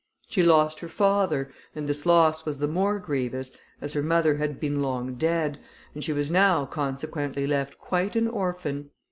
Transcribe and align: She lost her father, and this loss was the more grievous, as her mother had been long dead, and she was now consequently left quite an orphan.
She 0.27 0.41
lost 0.41 0.79
her 0.79 0.87
father, 0.87 1.51
and 1.75 1.87
this 1.87 2.07
loss 2.07 2.43
was 2.43 2.57
the 2.57 2.67
more 2.67 2.97
grievous, 2.97 3.51
as 3.81 3.93
her 3.93 4.01
mother 4.01 4.37
had 4.37 4.59
been 4.59 4.81
long 4.81 5.13
dead, 5.13 5.59
and 5.93 6.03
she 6.03 6.11
was 6.11 6.31
now 6.31 6.65
consequently 6.65 7.45
left 7.45 7.77
quite 7.77 8.15
an 8.15 8.27
orphan. 8.27 8.89